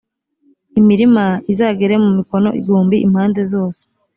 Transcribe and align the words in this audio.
imirima 0.79 1.25
izagere 1.51 1.95
mu 2.03 2.09
mikono 2.17 2.49
igihumbi 2.59 2.95
impande 3.05 3.41
zose. 3.51 3.81